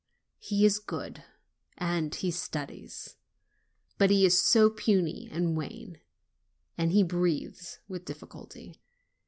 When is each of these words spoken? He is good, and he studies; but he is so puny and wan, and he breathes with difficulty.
He 0.39 0.65
is 0.65 0.79
good, 0.79 1.23
and 1.77 2.15
he 2.15 2.31
studies; 2.31 3.17
but 3.99 4.09
he 4.09 4.25
is 4.25 4.35
so 4.35 4.71
puny 4.71 5.29
and 5.31 5.55
wan, 5.55 5.99
and 6.75 6.91
he 6.91 7.03
breathes 7.03 7.77
with 7.87 8.03
difficulty. 8.05 8.81